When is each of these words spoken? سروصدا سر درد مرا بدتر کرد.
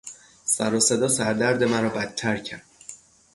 سروصدا 0.45 1.07
سر 1.07 1.33
درد 1.33 1.63
مرا 1.63 1.89
بدتر 1.89 2.37
کرد. 2.37 2.65